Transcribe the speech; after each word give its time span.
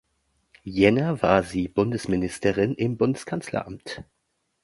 Jänner 0.63 1.21
war 1.21 1.43
sie 1.43 1.67
Bundesministerin 1.67 2.73
im 2.73 2.97
Bundeskanzleramt. 2.97 4.03